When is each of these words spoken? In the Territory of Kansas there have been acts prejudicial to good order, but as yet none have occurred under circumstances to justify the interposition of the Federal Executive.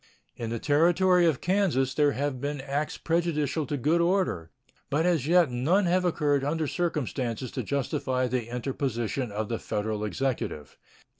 In 0.35 0.49
the 0.49 0.57
Territory 0.57 1.27
of 1.27 1.41
Kansas 1.41 1.93
there 1.93 2.13
have 2.13 2.41
been 2.41 2.59
acts 2.59 2.97
prejudicial 2.97 3.67
to 3.67 3.77
good 3.77 4.01
order, 4.01 4.49
but 4.89 5.05
as 5.05 5.27
yet 5.27 5.51
none 5.51 5.85
have 5.85 6.05
occurred 6.05 6.43
under 6.43 6.65
circumstances 6.65 7.51
to 7.51 7.61
justify 7.61 8.25
the 8.25 8.49
interposition 8.49 9.31
of 9.31 9.47
the 9.47 9.59
Federal 9.59 10.03
Executive. 10.03 10.75